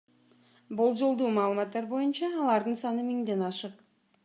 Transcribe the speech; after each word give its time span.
Болжолдуу 0.79 1.27
маалыматтар 1.35 1.87
боюнча, 1.93 2.31
алардын 2.45 2.81
саны 2.85 3.07
миңден 3.13 3.47
ашык. 3.53 3.77